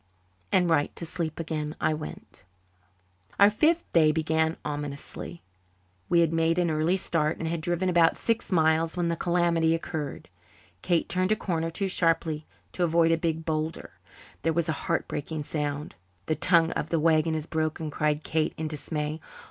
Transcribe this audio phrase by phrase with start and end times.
[0.51, 2.43] And right to sleep again I went.
[3.39, 5.43] Our fifth day began ominously.
[6.09, 9.75] We had made an early start and had driven about six miles when the calamity
[9.75, 10.27] occurred.
[10.81, 13.91] Kate turned a corner too sharply, to avoid a big boulder;
[14.41, 15.93] there was a heart breaking sound.
[16.25, 19.21] "The tongue of the wagon is broken," cried Kate in dismay.